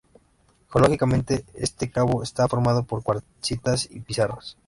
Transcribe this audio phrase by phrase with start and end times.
[0.71, 4.57] Geológicamente este cabo está formado por cuarcitas y pizarras.